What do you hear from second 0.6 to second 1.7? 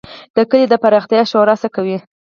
د پراختیا شورا څه